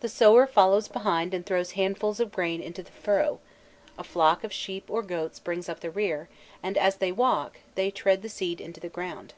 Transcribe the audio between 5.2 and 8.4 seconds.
brings up the rear, and as they walk, they tread the